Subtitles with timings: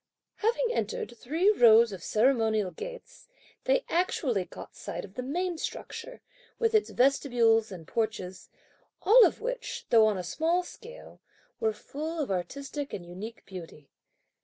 [0.37, 3.27] Having entered three rows of ceremonial gates
[3.65, 6.21] they actually caught sight of the main structure,
[6.57, 8.49] with its vestibules and porches,
[9.03, 11.21] all of which, though on a small scale,
[11.59, 13.91] were full of artistic and unique beauty.